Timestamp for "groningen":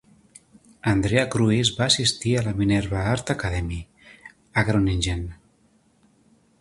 4.71-5.23